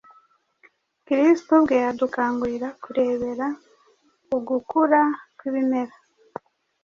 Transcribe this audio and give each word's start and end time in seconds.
Kristo 1.05 1.51
ubwe 1.57 1.75
adukangurira 1.89 2.69
kurebera 2.83 3.47
ku 4.27 4.37
gukura 4.49 5.01
kw’ibimera 5.37 5.95